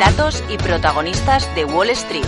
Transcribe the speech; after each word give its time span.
Datos 0.00 0.42
y 0.50 0.56
protagonistas 0.58 1.54
de 1.54 1.64
Wall 1.64 1.90
Street. 1.90 2.24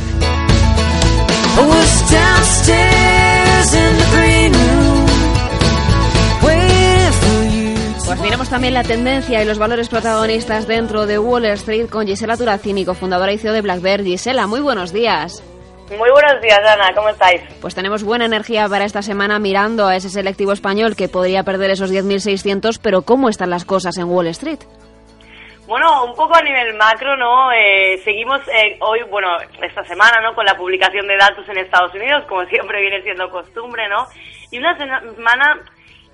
Pues 8.07 8.21
miremos 8.21 8.49
también 8.49 8.75
la 8.75 8.85
tendencia 8.85 9.43
y 9.43 9.47
los 9.47 9.59
valores 9.59 9.89
protagonistas 9.89 10.67
dentro 10.67 11.07
de 11.07 11.19
Wall 11.19 11.47
Street 11.47 11.89
con 11.89 12.07
Gisela 12.07 12.37
Turacini, 12.37 12.85
fundadora 12.85 13.33
y 13.33 13.39
CEO 13.39 13.53
de 13.53 13.63
Black 13.63 13.81
Bear. 13.81 14.03
Gisela, 14.03 14.47
muy 14.47 14.61
buenos 14.61 14.93
días. 14.93 15.43
Muy 15.91 16.11
buenos 16.11 16.41
días, 16.41 16.61
Ana, 16.67 16.95
¿cómo 16.95 17.11
estáis? 17.11 17.43
Pues 17.61 17.75
tenemos 17.75 18.05
buena 18.05 18.25
energía 18.25 18.67
para 18.69 18.87
esta 18.87 19.03
semana 19.03 19.39
mirando 19.39 19.87
a 19.87 19.97
ese 19.97 20.09
selectivo 20.09 20.53
español 20.53 20.97
que 20.97 21.09
podría 21.09 21.43
perder 21.43 21.71
esos 21.71 21.93
10.600, 21.93 22.81
pero 22.83 23.03
¿cómo 23.03 23.29
están 23.29 23.51
las 23.51 23.67
cosas 23.67 23.99
en 23.99 24.07
Wall 24.07 24.29
Street? 24.29 24.61
Bueno, 25.67 26.05
un 26.05 26.15
poco 26.15 26.35
a 26.37 26.43
nivel 26.43 26.75
macro, 26.75 27.17
¿no? 27.17 27.53
Eh, 27.53 28.01
seguimos 28.03 28.41
eh, 28.49 28.79
hoy, 28.81 29.01
bueno, 29.11 29.29
esta 29.63 29.85
semana, 29.85 30.21
¿no? 30.23 30.35
Con 30.35 30.47
la 30.47 30.57
publicación 30.57 31.07
de 31.07 31.19
datos 31.19 31.47
en 31.49 31.59
Estados 31.59 31.95
Unidos, 31.95 32.25
como 32.29 32.45
siempre 32.47 32.81
viene 32.81 33.03
siendo 33.03 33.29
costumbre, 33.29 33.87
¿no? 33.89 34.07
Y 34.51 34.59
una 34.59 34.77
semana 34.79 35.61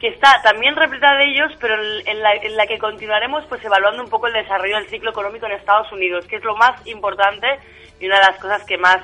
que 0.01 0.09
está 0.09 0.43
también 0.43 0.75
repleta 0.75 1.15
de 1.15 1.31
ellos, 1.31 1.53
pero 1.61 1.75
en 1.75 2.23
la, 2.23 2.35
en 2.35 2.57
la, 2.57 2.67
que 2.67 2.79
continuaremos 2.79 3.45
pues 3.49 3.65
evaluando 3.65 4.03
un 4.03 4.11
poco 4.11 4.27
el 4.27 4.33
desarrollo 4.33 4.77
del 4.77 4.89
ciclo 4.89 5.11
económico 5.11 5.47
en 5.47 5.53
Estados 5.53 5.93
Unidos, 5.93 6.27
que 6.27 6.37
es 6.37 6.45
lo 6.45 6.57
más 6.57 6.85
importante 6.87 7.47
y 8.01 8.07
una 8.07 8.19
de 8.19 8.27
las 8.27 8.39
cosas 8.39 8.65
que 8.65 8.79
más 8.79 8.99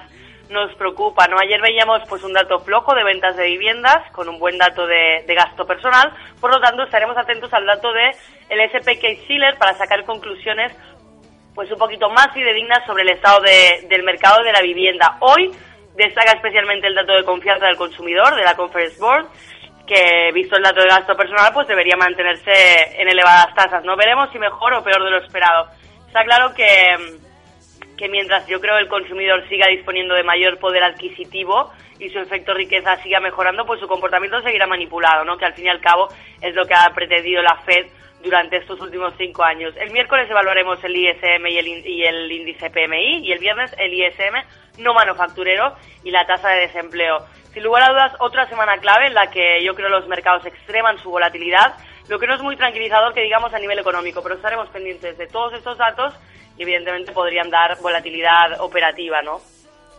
nos 0.51 0.75
preocupa. 0.75 1.27
¿no? 1.27 1.39
Ayer 1.39 1.61
veíamos 1.61 2.03
pues 2.09 2.23
un 2.23 2.33
dato 2.33 2.61
flojo 2.61 2.95
de 2.95 3.05
ventas 3.05 3.37
de 3.37 3.47
viviendas 3.47 4.11
con 4.13 4.29
un 4.29 4.39
buen 4.39 4.59
dato 4.59 4.87
de, 4.87 5.25
gasto 5.27 5.67
personal, 5.67 6.13
por 6.41 6.53
lo 6.53 6.61
tanto 6.61 6.83
estaremos 6.83 7.17
atentos 7.17 7.53
al 7.53 7.67
dato 7.67 7.93
de 7.93 8.11
el 8.49 8.61
SP 8.65 8.97
Case 8.99 9.57
para 9.59 9.75
sacar 9.75 10.05
conclusiones 10.05 10.73
pues 11.55 11.71
un 11.71 11.79
poquito 11.79 12.11
más 12.11 12.33
fidedignas 12.33 12.85
sobre 12.87 13.03
el 13.03 13.11
estado 13.11 13.41
del 13.41 14.03
mercado 14.03 14.43
de 14.43 14.53
la 14.53 14.61
vivienda. 14.61 15.17
Hoy 15.21 15.51
destaca 15.97 16.33
especialmente 16.33 16.87
el 16.87 16.95
dato 16.95 17.15
de 17.15 17.25
confianza 17.25 17.67
del 17.67 17.77
consumidor 17.77 18.35
de 18.37 18.45
la 18.45 18.55
Conference 18.55 19.01
Board 19.01 19.27
que 19.87 20.33
visto 20.35 20.57
el 20.57 20.63
dato 20.63 20.83
de 20.83 20.89
gasto 20.89 21.17
personal 21.17 21.53
pues 21.55 21.67
debería 21.69 21.97
mantenerse 21.97 23.01
en 23.01 23.09
elevadas 23.09 23.55
tasas. 23.55 23.85
No 23.85 23.97
veremos 23.97 24.31
si 24.33 24.39
mejor 24.39 24.75
o 24.75 24.83
peor 24.83 25.03
de 25.03 25.11
lo 25.11 25.19
esperado. 25.19 25.69
Está 26.07 26.25
claro 26.25 26.53
que 26.55 27.21
que 27.97 28.09
mientras 28.09 28.47
yo 28.47 28.61
creo 28.61 28.79
el 28.79 28.89
consumidor 28.89 29.49
siga 29.49 29.69
disponiendo 29.69 30.15
de 30.15 30.23
mayor 30.23 30.59
poder 30.59 30.83
adquisitivo 30.85 31.73
y 31.99 32.11
su 32.11 32.19
efecto 32.19 32.53
riqueza 32.53 32.97
siga 33.03 33.21
mejorando, 33.21 33.65
pues 33.65 33.81
su 33.81 33.89
comportamiento 33.89 34.41
seguirá 34.43 34.67
manipulado, 34.67 35.25
¿no? 35.25 35.39
Que 35.39 35.47
al 35.47 35.55
fin 35.55 35.67
y 35.67 35.69
al 35.69 35.81
cabo 35.81 36.09
es 36.41 36.55
lo 36.55 36.67
que 36.67 36.75
ha 36.75 36.93
pretendido 36.95 37.43
la 37.43 37.57
Fed 37.65 37.87
durante 38.23 38.57
estos 38.57 38.81
últimos 38.81 39.15
cinco 39.17 39.45
años. 39.45 39.75
El 39.77 39.93
miércoles 39.93 40.29
evaluaremos 40.29 40.83
el 40.85 40.97
ISM 40.97 41.47
y 41.47 41.59
el, 41.59 41.69
y 41.87 42.05
el 42.05 42.31
índice 42.31 42.71
PMI 42.71 43.27
y 43.27 43.33
el 43.33 43.39
viernes 43.39 43.75
el 43.79 43.95
ISM 43.95 44.35
no 44.79 44.93
manufacturero 44.95 45.75
y 46.05 46.11
la 46.11 46.27
tasa 46.27 46.51
de 46.51 46.63
desempleo. 46.63 47.19
Sin 47.53 47.63
lugar 47.63 47.85
a 47.85 47.93
dudas, 47.93 48.13
otra 48.21 48.47
semana 48.49 48.77
clave 48.79 49.07
en 49.07 49.15
la 49.15 49.31
que 49.31 49.65
yo 49.65 49.75
creo 49.75 49.89
los 49.89 50.07
mercados 50.09 50.45
extreman 50.45 50.99
su 50.99 51.11
volatilidad, 51.11 51.75
lo 52.09 52.19
que 52.19 52.27
no 52.27 52.35
es 52.35 52.43
muy 52.43 52.57
tranquilizador 52.57 53.15
que 53.15 53.23
digamos 53.23 53.55
a 53.55 53.59
nivel 53.59 53.79
económico, 53.79 54.23
pero 54.23 54.35
estaremos 54.35 54.69
pendientes 54.69 55.17
de 55.17 55.27
todos 55.27 55.55
estos 55.55 55.79
datos 55.79 56.15
y 56.57 56.63
evidentemente 56.63 57.13
podrían 57.13 57.51
dar 57.51 57.79
volatilidad 57.81 58.61
operativa, 58.61 59.23
¿no? 59.23 59.41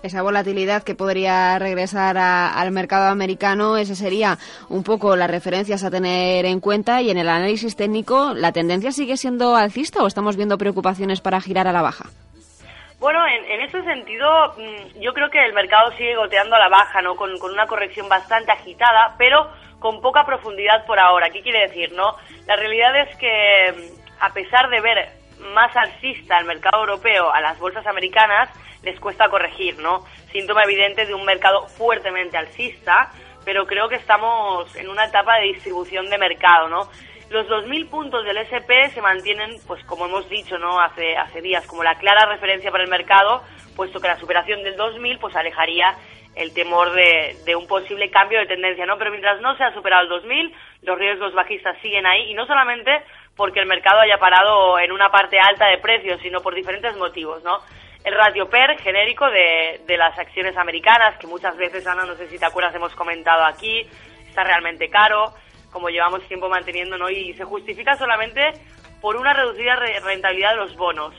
Esa 0.04 0.22
volatilidad 0.22 0.84
que 0.84 0.94
podría 0.94 1.58
regresar 1.58 2.18
al 2.18 2.72
mercado 2.72 3.10
americano, 3.10 3.78
ese 3.78 3.96
sería 3.96 4.38
un 4.70 4.84
poco 4.84 5.16
las 5.16 5.30
referencias 5.30 5.84
a 5.84 5.90
tener 5.90 6.46
en 6.46 6.60
cuenta 6.60 7.02
y 7.02 7.10
en 7.10 7.18
el 7.18 7.28
análisis 7.28 7.76
técnico, 7.76 8.34
¿la 8.36 8.52
tendencia 8.52 8.92
sigue 8.92 9.18
siendo 9.18 9.56
alcista 9.56 10.04
o 10.04 10.08
estamos 10.08 10.38
viendo 10.38 10.58
preocupaciones 10.58 11.20
para 11.20 11.42
girar 11.42 11.68
a 11.68 11.72
la 11.72 11.82
baja? 11.82 12.06
Bueno, 13.00 13.20
en, 13.28 13.62
ese 13.62 13.84
sentido, 13.84 14.28
mm, 14.58 15.00
yo 15.02 15.14
creo 15.14 15.30
que 15.30 15.44
el 15.44 15.54
mercado 15.54 15.92
sigue 15.98 16.16
goteando 16.16 16.56
a 16.56 16.60
la 16.60 16.70
baja, 16.70 17.02
¿no? 17.02 17.16
Con, 17.16 17.38
con, 17.40 17.52
una 17.52 17.68
corrección 17.68 18.08
bastante 18.08 18.52
agitada, 18.52 19.16
pero 19.18 19.50
con 19.80 20.02
poca 20.02 20.26
profundidad 20.26 20.86
por 20.86 21.00
ahora. 21.00 21.30
¿Qué 21.30 21.42
quiere 21.42 21.68
decir, 21.68 21.92
no? 21.94 22.16
La 22.48 22.56
realidad 22.56 23.00
es 23.02 23.16
que, 23.18 23.74
mm, 23.76 24.24
a 24.24 24.34
pesar 24.34 24.70
de 24.70 24.82
ver 24.82 25.17
más 25.40 25.76
alcista 25.76 26.38
al 26.38 26.46
mercado 26.46 26.82
europeo, 26.82 27.32
a 27.32 27.42
las 27.42 27.60
bolsas 27.60 27.86
americanas, 27.88 28.50
les 28.84 29.00
cuesta 29.00 29.30
corregir, 29.30 29.78
¿no? 29.80 30.06
Síntoma 30.32 30.64
evidente 30.64 31.06
de 31.06 31.14
un 31.14 31.26
mercado 31.26 31.68
fuertemente 31.68 32.38
alcista, 32.38 33.12
pero 33.44 33.66
creo 33.66 33.90
que 33.90 33.96
estamos 33.96 34.76
en 34.76 34.90
una 34.90 35.06
etapa 35.06 35.38
de 35.38 35.54
distribución 35.54 36.10
de 36.10 36.18
mercado, 36.18 36.68
¿no? 36.68 36.90
Los 37.30 37.48
2.000 37.48 37.90
puntos 37.90 38.24
del 38.24 38.38
SP 38.40 38.88
se 38.94 39.02
mantienen, 39.02 39.58
pues 39.68 39.84
como 39.84 40.06
hemos 40.06 40.30
dicho, 40.30 40.58
¿no? 40.58 40.80
Hace, 40.80 41.18
hace 41.18 41.42
días, 41.42 41.66
como 41.68 41.84
la 41.84 41.98
clara 41.98 42.26
referencia 42.26 42.72
para 42.72 42.84
el 42.84 42.90
mercado, 42.90 43.44
puesto 43.76 44.00
que 44.00 44.08
la 44.08 44.18
superación 44.18 44.64
del 44.64 44.78
2.000, 44.78 45.20
pues 45.20 45.36
alejaría 45.36 45.96
el 46.36 46.54
temor 46.54 46.94
de, 46.94 47.36
de, 47.46 47.56
un 47.56 47.68
posible 47.68 48.10
cambio 48.12 48.40
de 48.40 48.46
tendencia, 48.46 48.86
¿no? 48.86 48.98
Pero 48.98 49.12
mientras 49.12 49.42
no 49.42 49.58
se 49.58 49.64
ha 49.64 49.74
superado 49.74 50.04
el 50.04 50.10
2000, 50.10 50.54
los 50.84 50.98
riesgos 50.98 51.34
bajistas 51.34 51.78
siguen 51.82 52.06
ahí 52.06 52.30
y 52.30 52.34
no 52.34 52.46
solamente 52.46 53.02
porque 53.38 53.60
el 53.62 53.68
mercado 53.68 54.02
haya 54.02 54.18
parado 54.18 54.80
en 54.80 54.92
una 54.92 55.10
parte 55.10 55.40
alta 55.40 55.68
de 55.68 55.78
precios, 55.78 56.20
sino 56.22 56.42
por 56.42 56.54
diferentes 56.56 56.98
motivos, 56.98 57.44
¿no? 57.44 57.60
El 58.04 58.16
ratio 58.16 58.50
PER 58.50 58.78
genérico 58.80 59.30
de, 59.30 59.82
de 59.86 59.98
las 59.98 60.18
acciones 60.18 60.58
americanas, 60.58 61.18
que 61.20 61.28
muchas 61.28 61.56
veces, 61.56 61.86
Ana, 61.86 62.04
no 62.04 62.16
sé 62.16 62.28
si 62.28 62.40
te 62.40 62.46
acuerdas, 62.46 62.74
hemos 62.74 62.96
comentado 62.96 63.46
aquí, 63.46 63.88
está 64.28 64.44
realmente 64.44 64.90
caro, 64.90 65.34
como 65.72 65.90
llevamos 65.90 66.28
tiempo 66.28 66.50
manteniendo, 66.50 66.98
¿no? 66.98 67.10
Y 67.10 67.34
se 67.34 67.44
justifica 67.44 67.96
solamente 67.96 68.54
por 69.02 69.16
una 69.16 69.34
reducida 69.34 69.76
rentabilidad 69.76 70.52
de 70.52 70.58
los 70.58 70.76
bonos. 70.76 71.14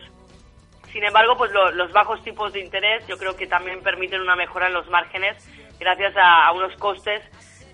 Sin 0.93 1.05
embargo, 1.05 1.37
pues 1.37 1.53
los 1.53 1.93
bajos 1.93 2.23
tipos 2.25 2.53
de 2.53 2.61
interés 2.61 3.07
yo 3.07 3.19
creo 3.19 3.37
que 3.37 3.47
también 3.47 3.83
permiten 3.83 4.21
una 4.21 4.35
mejora 4.35 4.69
en 4.69 4.73
los 4.73 4.89
márgenes 4.89 5.37
gracias 5.79 6.15
a 6.17 6.51
unos 6.53 6.75
costes 6.77 7.23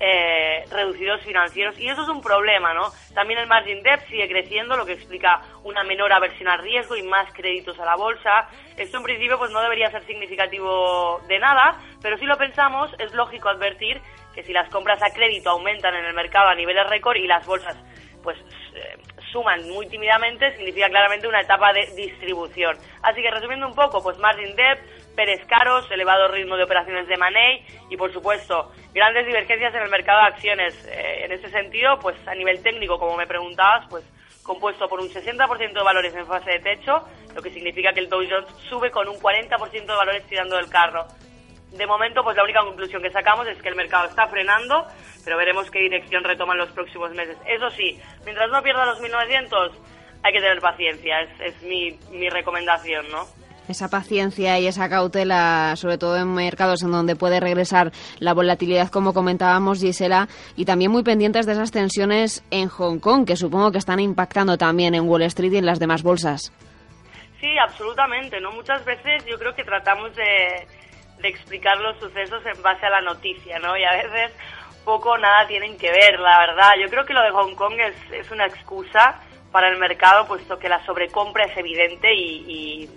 eh, 0.01 0.65
reducidos 0.71 1.21
financieros 1.23 1.79
y 1.79 1.89
eso 1.89 2.03
es 2.03 2.09
un 2.09 2.21
problema, 2.21 2.75
¿no? 2.75 2.91
También 3.15 3.41
el 3.41 3.47
margin 3.47 3.83
debt 3.83 4.07
sigue 4.09 4.29
creciendo, 4.29 4.77
lo 4.77 4.85
que 4.85 4.95
explica 4.95 5.41
una 5.63 5.85
menor 5.85 6.13
aversión 6.13 6.49
al 6.49 6.59
riesgo 6.61 6.97
y 6.97 7.03
más 7.03 7.33
créditos 7.33 7.79
a 7.79 7.85
la 7.85 7.97
bolsa. 7.97 8.49
Esto 8.77 8.99
en 8.99 9.05
principio 9.05 9.39
pues 9.39 9.51
no 9.51 9.63
debería 9.63 9.91
ser 9.91 10.05
significativo 10.05 11.21
de 11.29 11.39
nada, 11.39 11.79
pero 12.03 12.19
si 12.19 12.27
lo 12.27 12.37
pensamos 12.37 12.91
es 12.99 13.13
lógico 13.15 13.49
advertir 13.49 14.01
que 14.35 14.43
si 14.43 14.53
las 14.53 14.69
compras 14.69 15.01
a 15.03 15.11
crédito 15.11 15.51
aumentan 15.51 15.95
en 15.95 16.05
el 16.05 16.15
mercado 16.15 16.49
a 16.49 16.55
niveles 16.55 16.89
récord 16.89 17.17
y 17.17 17.27
las 17.27 17.47
bolsas 17.47 17.77
pues 18.23 18.39
eh, 18.75 18.97
suman 19.31 19.69
muy 19.69 19.87
tímidamente, 19.89 20.57
significa 20.57 20.89
claramente 20.89 21.29
una 21.29 21.43
etapa 21.43 21.73
de 21.73 21.87
distribución. 21.95 22.77
Así 23.03 23.21
que 23.21 23.31
resumiendo 23.31 23.67
un 23.67 23.75
poco, 23.75 24.03
pues 24.03 24.17
margin 24.19 24.57
debt, 24.57 24.79
Pérez 25.15 25.45
caros, 25.47 25.91
elevado 25.91 26.29
ritmo 26.29 26.57
de 26.57 26.65
operaciones 26.65 27.07
de 27.09 27.17
money 27.17 27.65
y, 27.91 27.97
por 27.97 28.13
supuesto, 28.13 28.73
grandes 28.93 29.27
divergencias 29.27 29.75
en 29.75 29.83
el 29.83 29.91
mercado 29.91 30.21
de 30.21 30.27
acciones. 30.27 30.87
Eh, 30.87 31.25
en 31.25 31.33
ese 31.33 31.51
sentido, 31.51 31.99
pues 31.99 32.17
a 32.27 32.35
nivel 32.35 32.63
técnico, 32.63 32.99
como 32.99 33.17
me 33.17 33.27
preguntabas, 33.27 33.87
pues 33.89 34.05
compuesto 34.43 34.89
por 34.89 35.01
un 35.01 35.09
60% 35.09 35.73
de 35.73 35.83
valores 35.83 36.15
en 36.15 36.27
fase 36.27 36.51
de 36.51 36.61
techo, 36.61 37.03
lo 37.35 37.43
que 37.43 37.51
significa 37.51 37.93
que 37.93 38.01
el 38.01 38.09
Dow 38.09 38.23
Jones 38.29 38.49
sube 38.69 38.91
con 38.91 39.09
un 39.09 39.17
40% 39.17 39.73
de 39.73 39.87
valores 39.87 40.25
tirando 40.27 40.57
del 40.57 40.69
carro. 40.69 41.07
De 41.73 41.87
momento, 41.87 42.23
pues 42.23 42.37
la 42.37 42.45
única 42.45 42.61
conclusión 42.61 43.03
que 43.03 43.11
sacamos 43.11 43.49
es 43.49 43.61
que 43.61 43.69
el 43.69 43.75
mercado 43.75 44.07
está 44.07 44.29
frenando, 44.29 44.87
pero 45.25 45.37
veremos 45.37 45.71
qué 45.71 45.81
dirección 45.81 46.23
retoman 46.23 46.59
los 46.59 46.71
próximos 46.71 47.11
meses. 47.13 47.37
Eso 47.47 47.69
sí, 47.71 47.99
mientras 48.25 48.51
no 48.51 48.63
pierda 48.63 48.87
los 48.87 49.01
1900, 49.01 49.73
hay 50.23 50.33
que 50.33 50.41
tener 50.41 50.61
paciencia, 50.61 51.21
es, 51.23 51.41
es 51.41 51.63
mi, 51.63 51.99
mi 52.11 52.29
recomendación, 52.29 53.11
¿no? 53.11 53.27
Esa 53.69 53.89
paciencia 53.89 54.59
y 54.59 54.67
esa 54.67 54.89
cautela, 54.89 55.75
sobre 55.77 55.99
todo 55.99 56.17
en 56.17 56.35
mercados 56.35 56.83
en 56.83 56.91
donde 56.91 57.17
puede 57.17 57.41
regresar 57.41 57.93
la 58.19 58.35
volatilidad, 58.35 58.91
como 58.91 59.15
comentábamos, 59.15 59.81
Gisela, 59.81 60.29
y 60.57 60.65
también 60.65 60.91
muy 60.91 61.03
pendientes 61.03 61.47
de 61.47 61.53
esas 61.53 61.71
tensiones 61.71 62.45
en 62.51 62.69
Hong 62.69 62.99
Kong, 62.99 63.27
que 63.27 63.37
supongo 63.37 63.73
que 63.73 63.79
están 63.79 64.01
impactando 64.01 64.59
también 64.59 64.95
en 64.95 65.09
Wall 65.09 65.23
Street 65.23 65.53
y 65.53 65.59
en 65.59 65.67
las 65.67 65.79
demás 65.79 66.03
bolsas. 66.03 66.53
Sí, 67.41 67.59
absolutamente. 67.59 68.41
No 68.41 68.53
muchas 68.53 68.85
veces 68.87 69.25
yo 69.27 69.39
creo 69.39 69.55
que 69.55 69.65
tratamos 69.65 70.15
de, 70.17 70.67
explicar 71.23 71.79
los 71.79 71.99
sucesos 72.01 72.45
en 72.47 72.63
base 72.63 72.85
a 72.85 72.91
la 72.91 73.01
noticia, 73.01 73.59
¿no? 73.59 73.77
Y 73.77 73.85
a 73.85 73.93
veces 73.93 74.33
poco 74.85 75.17
nada 75.17 75.47
tienen 75.47 75.77
que 75.79 75.91
ver, 75.91 76.19
la 76.21 76.39
verdad. 76.39 76.73
Yo 76.83 76.89
creo 76.91 77.05
que 77.05 77.15
lo 77.15 77.23
de 77.23 77.31
Hong 77.31 77.55
Kong 77.55 77.75
es, 77.79 78.13
es 78.13 78.31
una 78.31 78.47
excusa 78.47 79.21
para 79.53 79.69
el 79.69 79.79
mercado, 79.79 80.27
puesto 80.27 80.59
que 80.59 80.69
la 80.69 80.85
sobrecompra 80.85 81.45
es 81.45 81.57
evidente 81.57 82.13
y, 82.13 82.45
y, 82.49 82.91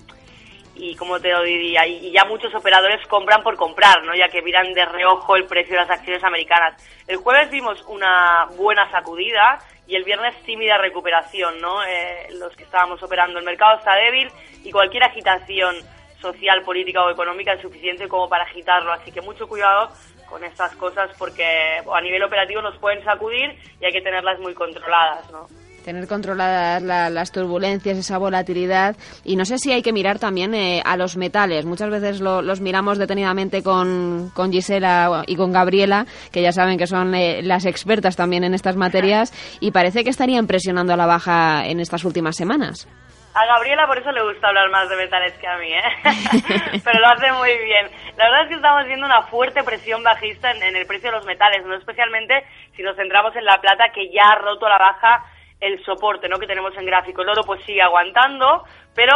como 0.95 1.19
te 1.19 1.31
lo 1.31 1.43
diría, 1.43 1.85
y 1.85 2.11
ya 2.11 2.25
muchos 2.25 2.53
operadores 2.53 3.05
compran 3.07 3.43
por 3.43 3.55
comprar, 3.55 4.03
¿no? 4.03 4.15
Ya 4.15 4.29
que 4.29 4.41
miran 4.41 4.73
de 4.73 4.85
reojo 4.85 5.35
el 5.35 5.45
precio 5.45 5.75
de 5.75 5.81
las 5.81 5.89
acciones 5.89 6.23
americanas. 6.23 6.75
El 7.07 7.17
jueves 7.17 7.49
vimos 7.49 7.83
una 7.87 8.45
buena 8.57 8.89
sacudida 8.91 9.59
y 9.87 9.95
el 9.95 10.03
viernes 10.03 10.35
tímida 10.43 10.77
recuperación, 10.77 11.59
¿no? 11.59 11.83
Eh, 11.83 12.27
los 12.39 12.55
que 12.55 12.63
estábamos 12.63 13.01
operando. 13.01 13.39
El 13.39 13.45
mercado 13.45 13.77
está 13.77 13.95
débil 13.95 14.29
y 14.63 14.71
cualquier 14.71 15.03
agitación 15.03 15.75
social, 16.21 16.63
política 16.63 17.03
o 17.03 17.09
económica 17.09 17.53
es 17.53 17.61
suficiente 17.61 18.07
como 18.07 18.27
para 18.27 18.43
agitarlo. 18.43 18.91
Así 18.91 19.11
que 19.11 19.21
mucho 19.21 19.47
cuidado 19.47 19.91
con 20.27 20.43
estas 20.43 20.75
cosas 20.75 21.09
porque 21.17 21.81
a 21.91 22.01
nivel 22.01 22.23
operativo 22.23 22.61
nos 22.61 22.77
pueden 22.77 23.03
sacudir 23.03 23.57
y 23.79 23.85
hay 23.85 23.91
que 23.91 24.01
tenerlas 24.01 24.39
muy 24.39 24.53
controladas, 24.53 25.29
¿no? 25.31 25.47
Tener 25.87 26.05
controladas 26.05 26.83
las 26.83 27.31
turbulencias, 27.31 27.97
esa 27.97 28.17
volatilidad. 28.17 28.97
Y 29.23 29.37
no 29.37 29.45
sé 29.45 29.57
si 29.57 29.71
hay 29.71 29.81
que 29.81 29.93
mirar 29.93 30.19
también 30.19 30.53
eh, 30.53 30.81
a 30.83 30.97
los 30.97 31.15
metales. 31.15 31.65
Muchas 31.65 31.89
veces 31.89 32.19
los 32.19 32.59
miramos 32.59 32.97
detenidamente 32.97 33.63
con, 33.63 34.29
con, 34.35 34.51
Gisela 34.51 35.23
y 35.27 35.37
con 35.37 35.53
Gabriela, 35.53 36.05
que 36.33 36.41
ya 36.41 36.51
saben 36.51 36.77
que 36.77 36.87
son 36.87 37.15
eh, 37.15 37.41
las 37.41 37.65
expertas 37.65 38.17
también 38.17 38.43
en 38.43 38.53
estas 38.53 38.75
materias, 38.75 39.31
y 39.61 39.71
parece 39.71 40.03
que 40.03 40.09
estarían 40.09 40.45
presionando 40.45 40.91
a 40.91 40.97
la 40.97 41.05
baja 41.05 41.65
en 41.65 41.79
estas 41.79 42.03
últimas 42.03 42.35
semanas. 42.35 42.85
A 43.33 43.45
Gabriela 43.45 43.87
por 43.87 43.97
eso 43.97 44.11
le 44.11 44.23
gusta 44.23 44.49
hablar 44.49 44.69
más 44.69 44.89
de 44.89 44.97
metales 44.97 45.37
que 45.37 45.47
a 45.47 45.57
mí, 45.57 45.71
¿eh? 45.71 46.81
Pero 46.83 46.99
lo 46.99 47.07
hace 47.07 47.31
muy 47.31 47.55
bien. 47.63 47.87
La 48.17 48.25
verdad 48.25 48.41
es 48.41 48.47
que 48.49 48.55
estamos 48.55 48.85
viendo 48.87 49.05
una 49.05 49.21
fuerte 49.21 49.63
presión 49.63 50.03
bajista 50.03 50.51
en, 50.51 50.75
el 50.75 50.85
precio 50.85 51.11
de 51.11 51.17
los 51.17 51.25
metales, 51.25 51.65
no 51.65 51.75
especialmente 51.75 52.43
si 52.75 52.83
nos 52.83 52.97
centramos 52.97 53.33
en 53.37 53.45
la 53.45 53.61
plata 53.61 53.85
que 53.93 54.11
ya 54.11 54.23
ha 54.33 54.39
roto 54.39 54.67
la 54.67 54.79
baja 54.79 55.23
el 55.59 55.83
soporte 55.83 56.29
¿no? 56.29 56.37
que 56.37 56.47
tenemos 56.47 56.75
en 56.77 56.85
gráfico. 56.85 57.21
El 57.21 57.29
oro 57.29 57.43
pues 57.43 57.63
sigue 57.65 57.81
aguantando, 57.81 58.63
pero 58.95 59.13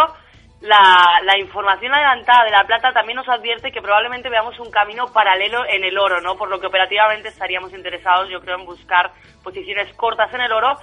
la, 0.61 1.37
información 1.39 1.93
adelantada 1.93 2.45
de 2.45 2.51
la 2.51 2.65
plata 2.65 2.93
también 2.93 3.17
nos 3.17 3.29
advierte 3.29 3.71
que 3.71 3.81
probablemente 3.81 4.29
veamos 4.29 4.59
un 4.59 4.69
camino 4.69 5.11
paralelo 5.11 5.65
en 5.67 5.83
el 5.83 5.97
oro, 5.97 6.21
¿no? 6.21 6.35
Por 6.35 6.49
lo 6.49 6.59
que 6.59 6.67
operativamente 6.67 7.29
estaríamos 7.29 7.73
interesados, 7.73 8.29
yo 8.29 8.41
creo, 8.41 8.59
en 8.59 8.65
buscar 8.65 9.11
posiciones 9.43 9.91
cortas 9.95 10.31
en 10.33 10.41
el 10.41 10.51
oro 10.51 10.77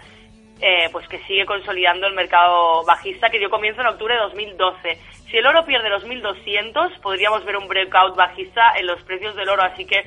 eh, 0.60 0.88
pues 0.90 1.06
que 1.06 1.20
sigue 1.20 1.46
consolidando 1.46 2.08
el 2.08 2.14
mercado 2.14 2.84
bajista 2.84 3.30
que 3.30 3.38
dio 3.38 3.48
comienzo 3.48 3.80
en 3.80 3.86
octubre 3.86 4.14
de 4.14 4.20
2012. 4.20 4.98
Si 5.30 5.36
el 5.36 5.46
oro 5.46 5.64
pierde 5.64 5.88
los 5.88 6.04
1.200, 6.04 7.00
podríamos 7.00 7.44
ver 7.44 7.56
un 7.56 7.68
breakout 7.68 8.16
bajista 8.16 8.72
en 8.76 8.86
los 8.88 9.00
precios 9.02 9.36
del 9.36 9.48
oro, 9.48 9.62
así 9.62 9.86
que 9.86 10.02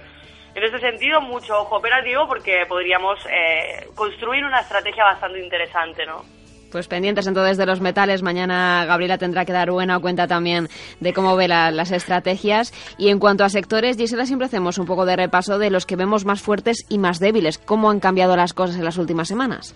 en 0.55 0.63
ese 0.63 0.79
sentido, 0.79 1.21
mucho 1.21 1.61
ojo 1.61 1.77
operativo 1.77 2.27
porque 2.27 2.65
podríamos 2.67 3.19
eh, 3.25 3.87
construir 3.95 4.43
una 4.43 4.59
estrategia 4.59 5.05
bastante 5.05 5.39
interesante, 5.39 6.05
¿no? 6.05 6.23
Pues 6.71 6.87
pendientes 6.87 7.27
entonces 7.27 7.57
de 7.57 7.65
los 7.65 7.81
metales. 7.81 8.23
Mañana 8.23 8.85
Gabriela 8.85 9.17
tendrá 9.17 9.43
que 9.43 9.51
dar 9.51 9.71
buena 9.71 9.99
cuenta 9.99 10.27
también 10.27 10.69
de 11.01 11.13
cómo 11.13 11.35
ve 11.35 11.49
las 11.49 11.91
estrategias. 11.91 12.71
Y 12.97 13.09
en 13.09 13.19
cuanto 13.19 13.43
a 13.43 13.49
sectores, 13.49 13.97
Gisela, 13.97 14.25
siempre 14.25 14.45
hacemos 14.45 14.77
un 14.77 14.85
poco 14.85 15.05
de 15.05 15.17
repaso 15.17 15.59
de 15.59 15.69
los 15.69 15.85
que 15.85 15.97
vemos 15.97 16.23
más 16.23 16.41
fuertes 16.41 16.85
y 16.89 16.97
más 16.97 17.19
débiles. 17.19 17.57
¿Cómo 17.57 17.89
han 17.89 17.99
cambiado 17.99 18.37
las 18.37 18.53
cosas 18.53 18.77
en 18.77 18.85
las 18.85 18.97
últimas 18.97 19.27
semanas? 19.27 19.75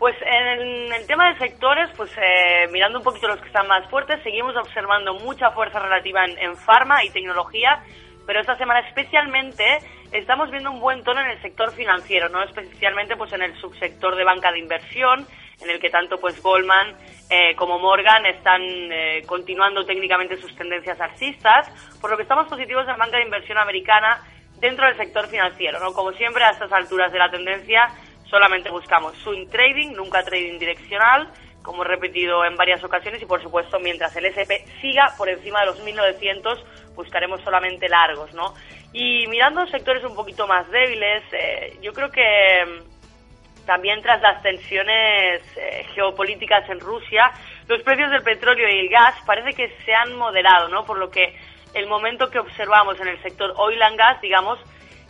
Pues 0.00 0.16
en 0.20 0.92
el 0.92 1.06
tema 1.06 1.32
de 1.32 1.38
sectores, 1.38 1.88
pues 1.96 2.10
eh, 2.18 2.66
mirando 2.70 2.98
un 2.98 3.04
poquito 3.04 3.28
los 3.28 3.40
que 3.40 3.46
están 3.46 3.66
más 3.66 3.88
fuertes, 3.88 4.22
seguimos 4.22 4.54
observando 4.56 5.14
mucha 5.14 5.50
fuerza 5.52 5.78
relativa 5.78 6.24
en, 6.24 6.36
en 6.38 6.56
farma 6.56 7.02
y 7.02 7.10
tecnología, 7.10 7.82
pero 8.26 8.40
esta 8.40 8.56
semana 8.56 8.80
especialmente 8.80 9.78
estamos 10.12 10.50
viendo 10.50 10.70
un 10.70 10.80
buen 10.80 11.02
tono 11.04 11.20
en 11.20 11.30
el 11.30 11.42
sector 11.42 11.72
financiero, 11.72 12.28
no 12.28 12.42
especialmente 12.42 13.16
pues 13.16 13.32
en 13.32 13.42
el 13.42 13.54
subsector 13.56 14.16
de 14.16 14.24
banca 14.24 14.50
de 14.52 14.58
inversión, 14.58 15.26
en 15.60 15.70
el 15.70 15.80
que 15.80 15.90
tanto 15.90 16.18
pues 16.18 16.42
Goldman 16.42 16.94
eh, 17.30 17.54
como 17.56 17.78
Morgan 17.78 18.26
están 18.26 18.62
eh, 18.62 19.22
continuando 19.26 19.84
técnicamente 19.84 20.36
sus 20.36 20.54
tendencias 20.56 21.00
alcistas, 21.00 21.68
por 22.00 22.10
lo 22.10 22.16
que 22.16 22.24
estamos 22.24 22.46
positivos 22.48 22.86
en 22.88 22.96
banca 22.98 23.16
de 23.16 23.24
inversión 23.24 23.58
americana 23.58 24.22
dentro 24.60 24.86
del 24.86 24.96
sector 24.96 25.26
financiero, 25.28 25.80
¿no? 25.80 25.92
Como 25.92 26.12
siempre 26.12 26.44
a 26.44 26.50
estas 26.50 26.72
alturas 26.72 27.12
de 27.12 27.18
la 27.18 27.30
tendencia 27.30 27.88
solamente 28.28 28.70
buscamos 28.70 29.16
swing 29.18 29.48
trading, 29.48 29.92
nunca 29.92 30.22
trading 30.22 30.58
direccional, 30.58 31.28
como 31.66 31.82
he 31.82 31.88
repetido 31.88 32.44
en 32.44 32.56
varias 32.56 32.82
ocasiones, 32.84 33.20
y 33.20 33.26
por 33.26 33.42
supuesto, 33.42 33.80
mientras 33.80 34.14
el 34.14 34.26
SP 34.30 34.62
siga 34.80 35.12
por 35.18 35.28
encima 35.28 35.60
de 35.60 35.66
los 35.66 35.82
1900, 35.82 36.64
buscaremos 36.94 37.40
solamente 37.42 37.88
largos, 37.88 38.32
¿no? 38.32 38.54
Y 38.92 39.26
mirando 39.26 39.66
sectores 39.66 40.04
un 40.04 40.14
poquito 40.14 40.46
más 40.46 40.70
débiles, 40.70 41.24
eh, 41.32 41.76
yo 41.82 41.92
creo 41.92 42.10
que 42.12 42.64
mm, 42.64 43.66
también 43.66 44.00
tras 44.00 44.22
las 44.22 44.40
tensiones 44.42 45.42
eh, 45.56 45.84
geopolíticas 45.92 46.70
en 46.70 46.78
Rusia, 46.78 47.32
los 47.66 47.82
precios 47.82 48.12
del 48.12 48.22
petróleo 48.22 48.68
y 48.68 48.78
el 48.78 48.88
gas 48.88 49.16
parece 49.26 49.52
que 49.52 49.68
se 49.84 49.92
han 49.92 50.14
moderado, 50.14 50.68
¿no? 50.68 50.86
Por 50.86 50.98
lo 50.98 51.10
que 51.10 51.36
el 51.74 51.88
momento 51.88 52.30
que 52.30 52.38
observamos 52.38 52.98
en 53.00 53.08
el 53.08 53.20
sector 53.22 53.52
oil 53.56 53.82
and 53.82 53.98
gas, 53.98 54.20
digamos, 54.20 54.60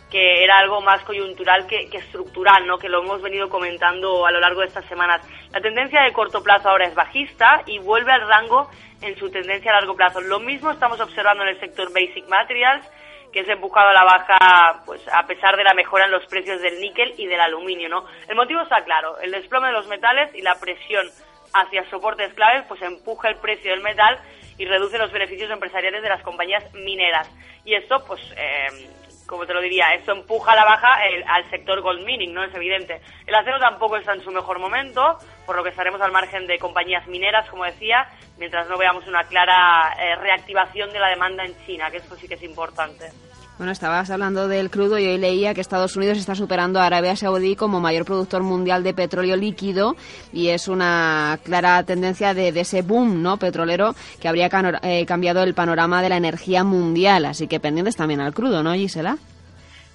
que 0.09 0.43
era 0.43 0.59
algo 0.59 0.81
más 0.81 1.03
coyuntural 1.03 1.67
que, 1.67 1.89
estructural, 1.91 2.65
¿no? 2.65 2.77
que 2.77 2.87
lo 2.87 3.01
hemos 3.03 3.21
venido 3.21 3.49
comentando 3.49 4.25
a 4.25 4.31
lo 4.31 4.39
largo 4.39 4.61
de 4.61 4.67
estas 4.67 4.85
semanas. 4.85 5.21
La 5.51 5.59
tendencia 5.59 6.01
de 6.03 6.13
corto 6.13 6.41
plazo 6.41 6.69
ahora 6.69 6.87
es 6.87 6.95
bajista 6.95 7.63
y 7.65 7.79
vuelve 7.79 8.11
al 8.11 8.27
rango 8.27 8.69
en 9.01 9.17
su 9.17 9.29
tendencia 9.29 9.71
a 9.71 9.75
largo 9.75 9.95
plazo. 9.95 10.21
Lo 10.21 10.39
mismo 10.39 10.71
estamos 10.71 10.99
observando 11.01 11.43
en 11.43 11.49
el 11.49 11.59
sector 11.59 11.91
Basic 11.91 12.27
Materials, 12.29 12.89
que 13.33 13.41
es 13.41 13.49
empujado 13.49 13.89
a 13.89 13.93
la 13.93 14.05
baja 14.05 14.83
pues 14.85 15.01
a 15.11 15.27
pesar 15.27 15.57
de 15.57 15.65
la 15.65 15.73
mejora 15.73 16.05
en 16.05 16.11
los 16.11 16.25
precios 16.27 16.61
del 16.61 16.79
níquel 16.79 17.13
y 17.17 17.27
del 17.27 17.41
aluminio. 17.41 17.89
¿no? 17.89 18.05
El 18.29 18.35
motivo 18.37 18.61
está 18.61 18.83
claro, 18.85 19.19
el 19.19 19.31
desplome 19.31 19.67
de 19.67 19.73
los 19.73 19.87
metales 19.87 20.33
y 20.33 20.41
la 20.41 20.55
presión 20.55 21.05
hacia 21.53 21.89
soportes 21.89 22.33
claves 22.33 22.63
pues 22.69 22.81
empuja 22.81 23.27
el 23.27 23.35
precio 23.37 23.71
del 23.71 23.81
metal 23.81 24.19
y 24.57 24.65
reduce 24.65 24.97
los 24.97 25.11
beneficios 25.11 25.51
empresariales 25.51 26.01
de 26.01 26.09
las 26.09 26.23
compañías 26.23 26.63
mineras. 26.73 27.29
Y 27.65 27.75
esto 27.75 28.05
pues... 28.05 28.21
Eh, 28.37 28.87
como 29.27 29.45
te 29.45 29.53
lo 29.53 29.61
diría, 29.61 29.93
esto 29.93 30.13
empuja 30.13 30.53
a 30.53 30.55
la 30.55 30.65
baja 30.65 30.97
al 31.27 31.49
sector 31.49 31.81
gold 31.81 32.03
mining, 32.05 32.33
¿no? 32.33 32.43
Es 32.43 32.55
evidente. 32.55 33.01
El 33.25 33.35
acero 33.35 33.59
tampoco 33.59 33.97
está 33.97 34.13
en 34.13 34.23
su 34.23 34.31
mejor 34.31 34.57
momento, 34.57 35.19
por 35.45 35.57
lo 35.57 35.63
que 35.63 35.69
estaremos 35.69 36.01
al 36.01 36.11
margen 36.11 36.47
de 36.47 36.57
compañías 36.57 37.05
mineras, 37.07 37.47
como 37.49 37.65
decía, 37.65 38.07
mientras 38.37 38.67
no 38.69 38.77
veamos 38.77 39.05
una 39.05 39.25
clara 39.25 39.93
eh, 39.99 40.15
reactivación 40.15 40.91
de 40.91 40.99
la 40.99 41.09
demanda 41.09 41.43
en 41.43 41.53
China, 41.65 41.91
que 41.91 41.97
eso 41.97 42.15
sí 42.15 42.27
que 42.27 42.35
es 42.35 42.43
importante. 42.43 43.11
Bueno, 43.57 43.71
estabas 43.71 44.11
hablando 44.11 44.47
del 44.47 44.69
crudo 44.69 44.99
y 44.99 45.07
hoy 45.07 45.17
leía 45.17 45.55
que 45.55 45.61
Estados 45.61 45.95
Unidos 45.95 46.19
está 46.19 46.35
superando 46.35 46.79
a 46.79 46.85
Arabia 46.85 47.15
Saudí 47.15 47.55
como 47.55 47.79
mayor 47.79 48.05
productor 48.05 48.43
mundial 48.43 48.83
de 48.83 48.93
petróleo 48.93 49.35
líquido 49.35 49.95
y 50.31 50.49
es 50.49 50.67
una 50.67 51.39
clara 51.43 51.81
tendencia 51.81 52.35
de, 52.35 52.49
ese 52.49 52.83
boom 52.83 53.23
no 53.23 53.37
petrolero 53.37 53.95
que 54.21 54.27
habría 54.27 54.47
eh, 54.83 55.07
cambiado 55.07 55.41
el 55.41 55.55
panorama 55.55 56.03
de 56.03 56.09
la 56.09 56.17
energía 56.17 56.63
mundial. 56.63 57.25
Así 57.25 57.47
que 57.47 57.59
pendientes 57.59 57.95
también 57.95 58.21
al 58.21 58.31
crudo, 58.31 58.61
¿no, 58.61 58.73
Gisela? 58.73 59.17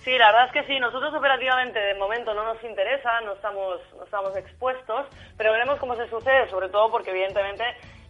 Sí, 0.03 0.11
la 0.19 0.33
verdad 0.33 0.47
es 0.47 0.53
que 0.53 0.65
sí. 0.67 0.81
Nosotros 0.81 1.15
operativamente 1.15 1.79
de 1.79 1.95
momento 1.95 2.35
no 2.35 2.43
nos 2.43 2.65
interesa, 2.65 3.21
no 3.21 3.35
estamos, 3.35 3.79
no 3.97 4.03
estamos 4.05 4.37
expuestos, 4.37 5.07
pero 5.39 5.53
veremos 5.53 5.79
cómo 5.79 5.95
se 5.95 6.09
sucede, 6.09 6.51
sobre 6.51 6.69
todo 6.69 6.91
porque 6.91 7.11
evidentemente 7.11 7.63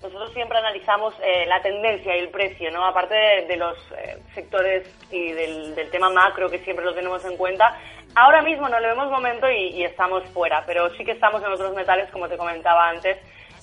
nosotros 0.03 0.33
siempre 0.33 0.59
analizamos 0.59 1.15
eh, 1.23 1.47
la 1.47 1.63
tendencia 1.63 2.17
y 2.17 2.21
el 2.21 2.29
precio, 2.29 2.71
¿no? 2.73 2.85
Aparte 2.85 3.15
de, 3.15 3.57
los 3.57 3.77
eh, 3.97 4.19
sectores 4.35 4.85
y 5.11 5.33
del, 5.33 5.75
tema 5.91 6.11
macro 6.11 6.51
que 6.51 6.59
siempre 6.59 6.85
lo 6.85 6.95
tenemos 6.95 7.25
en 7.25 7.37
cuenta, 7.37 7.79
ahora 8.15 8.43
mismo 8.43 8.69
no 8.69 8.81
le 8.81 8.89
vemos 8.89 9.11
momento 9.11 9.49
y, 9.51 9.85
estamos 9.85 10.25
fuera, 10.31 10.65
pero 10.67 10.91
sí 10.97 11.05
que 11.05 11.13
estamos 11.13 11.43
en 11.43 11.53
otros 11.53 11.75
metales, 11.75 12.11
como 12.11 12.29
te 12.29 12.37
comentaba 12.37 12.89
antes, 12.89 13.17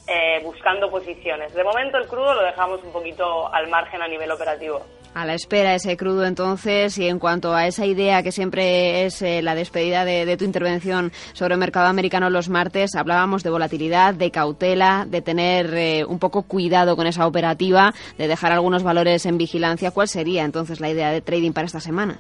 eh, 0.08 0.40
buscando 0.44 0.90
posiciones. 0.90 1.54
De 1.54 1.64
momento 1.64 1.98
el 1.98 2.08
crudo 2.08 2.34
lo 2.34 2.44
dejamos 2.44 2.82
un 2.84 2.94
poquito 2.94 3.54
al 3.54 3.68
margen 3.68 4.02
a 4.02 4.08
nivel 4.08 4.32
operativo. 4.32 4.86
A 5.16 5.26
la 5.26 5.34
espera 5.34 5.74
ese 5.74 5.98
crudo 5.98 6.24
entonces 6.24 6.98
y 7.00 7.08
en 7.08 7.18
cuanto 7.18 7.56
a 7.56 7.66
esa 7.66 7.86
idea 7.86 8.22
que 8.22 8.32
siempre 8.32 9.06
es 9.06 9.22
eh, 9.24 9.42
la 9.42 9.56
despedida 9.56 10.06
de, 10.06 10.38
tu 10.38 10.46
intervención 10.46 11.12
sobre 11.34 11.56
el 11.56 11.60
mercado 11.60 11.88
americano 11.88 12.30
los 12.30 12.48
martes, 12.48 12.96
hablábamos 12.96 13.42
de 13.44 13.50
volatilidad, 13.50 14.14
de 14.14 14.30
cautela, 14.30 15.06
de 15.08 15.22
tener 15.22 15.74
eh, 15.74 16.06
un 16.06 16.20
poco 16.20 16.44
cuidado 16.44 16.96
con 16.96 17.08
esa 17.08 17.26
operativa, 17.26 17.94
de 18.18 18.28
dejar 18.28 18.52
algunos 18.52 18.84
valores 18.84 19.26
en 19.26 19.40
vigilancia. 19.40 19.92
¿Cuál 19.92 20.08
sería 20.08 20.44
entonces 20.44 20.80
la 20.80 20.90
idea 20.90 21.12
de 21.12 21.22
trading 21.22 21.54
para 21.54 21.66
esta 21.66 21.80
semana? 21.80 22.20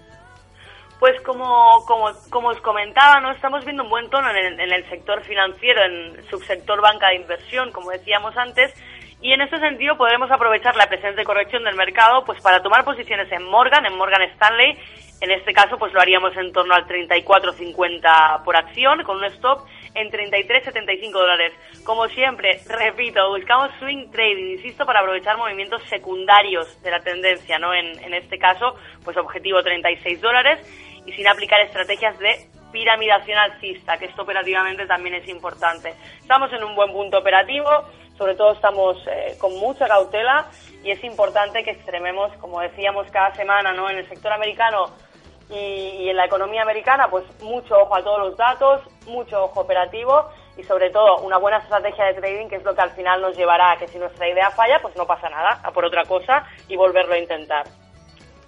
Pues 1.00 1.22
como, 1.22 1.86
como, 1.86 2.10
como 2.30 2.50
os 2.50 2.60
comentaba, 2.60 3.22
¿no? 3.22 3.32
estamos 3.32 3.64
viendo 3.64 3.84
un 3.84 3.90
buen 3.90 4.10
tono 4.10 4.30
en 4.32 4.36
el, 4.36 4.60
en 4.60 4.74
el 4.74 4.90
sector 4.90 5.24
financiero, 5.24 5.82
en 5.86 6.18
el 6.18 6.30
subsector 6.30 6.82
banca 6.82 7.08
de 7.10 7.18
inversión, 7.18 7.72
como 7.72 7.92
decíamos 7.92 8.36
antes, 8.36 8.74
y 9.22 9.34
en 9.34 9.42
este 9.42 9.60
sentido 9.60 9.98
podremos 9.98 10.32
aprovechar 10.32 10.76
la 10.78 10.88
presente 10.88 11.26
corrección 11.26 11.64
del 11.64 11.76
mercado 11.76 12.24
pues 12.24 12.42
para 12.42 12.62
tomar 12.62 12.86
posiciones 12.86 13.30
en 13.32 13.44
Morgan, 13.44 13.86
en 13.86 13.98
Morgan 13.98 14.22
Stanley. 14.34 14.78
En 15.20 15.32
este 15.32 15.52
caso 15.52 15.78
pues 15.78 15.92
lo 15.94 16.00
haríamos 16.00 16.36
en 16.38 16.54
torno 16.54 16.74
al 16.74 16.88
34.50 16.88 18.44
por 18.44 18.56
acción 18.56 19.04
con 19.04 19.18
un 19.18 19.26
stop 19.26 19.66
en 19.94 20.10
33.75 20.10 21.12
dólares. 21.12 21.52
Como 21.84 22.08
siempre, 22.08 22.62
repito, 22.68 23.28
buscamos 23.30 23.72
swing 23.80 24.10
trading, 24.12 24.58
insisto, 24.58 24.86
para 24.86 25.02
aprovechar 25.02 25.38
movimientos 25.38 25.84
secundarios 25.90 26.82
de 26.82 26.92
la 26.92 27.02
tendencia, 27.02 27.60
¿no? 27.60 27.74
En, 27.74 28.00
en 28.02 28.14
este 28.14 28.38
caso, 28.38 28.76
pues 29.04 29.18
objetivo 29.18 29.62
36 29.62 30.22
dólares 30.22 30.60
y 31.06 31.12
sin 31.12 31.28
aplicar 31.28 31.60
estrategias 31.62 32.18
de 32.20 32.48
piramidación 32.72 33.38
alcista, 33.38 33.98
que 33.98 34.06
esto 34.06 34.22
operativamente 34.22 34.86
también 34.86 35.16
es 35.16 35.28
importante. 35.28 35.94
Estamos 36.22 36.54
en 36.54 36.64
un 36.64 36.76
buen 36.76 36.92
punto 36.92 37.18
operativo, 37.18 37.70
sobre 38.20 38.36
todo 38.36 38.52
estamos 38.52 38.98
eh, 39.08 39.38
con 39.40 39.58
mucha 39.58 39.88
cautela 39.88 40.48
y 40.84 40.92
es 40.92 41.02
importante 41.06 41.64
que 41.64 41.72
extrememos, 41.72 42.32
como 42.38 42.60
decíamos 42.60 43.08
cada 43.12 43.34
semana, 43.34 43.72
¿no? 43.72 43.90
En 43.90 43.98
el 43.98 44.10
sector 44.10 44.34
americano 44.34 44.88
y, 45.50 45.56
y 45.56 46.10
en 46.10 46.18
la 46.18 46.26
economía 46.26 46.62
americana, 46.62 47.10
pues 47.10 47.24
mucho 47.42 47.80
ojo 47.80 47.96
a 47.96 48.04
todos 48.04 48.20
los 48.20 48.38
datos, 48.38 48.82
mucho 49.08 49.46
ojo 49.46 49.62
operativo 49.62 50.26
y 50.58 50.64
sobre 50.64 50.90
todo 50.90 51.22
una 51.22 51.38
buena 51.38 51.60
estrategia 51.60 52.06
de 52.06 52.16
trading 52.16 52.50
que 52.50 52.58
es 52.58 52.64
lo 52.64 52.76
que 52.76 52.82
al 52.82 52.92
final 52.92 53.22
nos 53.22 53.38
llevará 53.38 53.72
a 53.72 53.78
que 53.78 53.88
si 53.88 53.98
nuestra 53.98 54.28
idea 54.28 54.52
falla, 54.52 54.80
pues 54.82 54.96
no 54.98 55.08
pasa 55.08 55.30
nada, 55.30 55.62
a 55.64 55.72
por 55.72 55.86
otra 55.86 56.04
cosa 56.04 56.46
y 56.68 56.76
volverlo 56.76 57.14
a 57.14 57.20
intentar. 57.20 57.66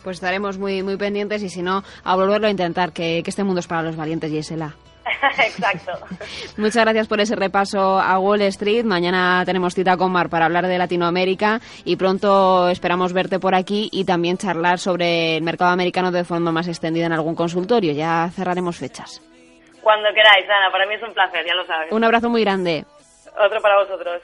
Pues 0.04 0.18
estaremos 0.18 0.58
muy 0.58 0.84
muy 0.84 0.98
pendientes 0.98 1.44
y 1.44 1.50
si 1.50 1.62
no, 1.62 1.84
a 2.04 2.16
volverlo 2.16 2.48
a 2.48 2.52
intentar, 2.52 2.92
que, 2.92 3.22
que 3.24 3.30
este 3.30 3.44
mundo 3.44 3.60
es 3.60 3.68
para 3.68 3.84
los 3.84 3.96
valientes, 3.96 4.32
Gisela. 4.32 4.76
Exacto. 5.46 5.92
Muchas 6.58 6.84
gracias 6.84 7.08
por 7.08 7.20
ese 7.20 7.36
repaso 7.36 8.00
a 8.00 8.20
Wall 8.20 8.42
Street. 8.44 8.84
Mañana 8.84 9.44
tenemos 9.46 9.74
cita 9.74 9.98
con 9.98 10.12
Mar 10.12 10.30
para 10.30 10.46
hablar 10.46 10.68
de 10.68 10.78
Latinoamérica 10.78 11.60
y 11.86 11.96
pronto 11.96 12.70
esperamos 12.70 13.14
verte 13.14 13.40
por 13.40 13.56
aquí 13.56 13.90
y 13.92 14.06
también 14.06 14.38
charlar 14.38 14.80
sobre 14.80 15.38
el 15.38 15.44
mercado 15.44 15.72
americano 15.72 16.12
de 16.12 16.24
forma 16.24 16.52
más 16.52 16.68
extendida 16.68 17.06
en 17.06 17.14
algún 17.14 17.36
consultorio. 17.36 17.94
Ya 17.94 18.30
cerraremos 18.32 18.78
fechas. 18.78 19.22
Cuando 19.82 20.10
queráis, 20.14 20.46
Ana. 20.46 20.72
Para 20.72 20.86
mí 20.86 20.96
es 20.96 21.04
un 21.04 21.14
placer, 21.14 21.46
ya 21.46 21.56
lo 21.56 21.66
sabes. 21.66 21.92
Un 21.92 22.04
abrazo 22.04 22.30
muy 22.30 22.42
grande. 22.42 22.86
Otro 23.44 23.62
para 23.62 23.78
vosotros. 23.82 24.22